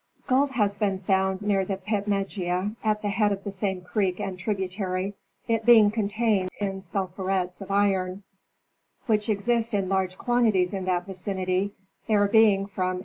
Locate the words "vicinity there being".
11.05-12.65